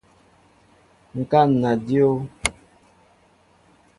Ŋkana 1.19 1.71
dyǒw. 1.85 2.15